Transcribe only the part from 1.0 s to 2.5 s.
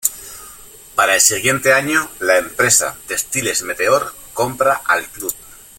el siguiente año, la